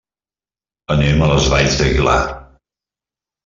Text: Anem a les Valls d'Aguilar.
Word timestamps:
Anem 0.95 1.21
a 1.21 1.29
les 1.33 1.51
Valls 1.53 1.77
d'Aguilar. 1.83 2.19